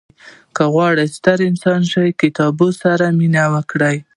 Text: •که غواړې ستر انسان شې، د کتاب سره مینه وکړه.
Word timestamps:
•که 0.55 0.63
غواړې 0.73 1.05
ستر 1.15 1.37
انسان 1.49 1.81
شې، 1.91 2.05
د 2.11 2.17
کتاب 2.21 2.57
سره 2.81 3.05
مینه 3.19 3.43
وکړه. 3.53 3.91